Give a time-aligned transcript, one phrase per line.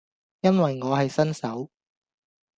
[0.39, 1.69] 因為我係新手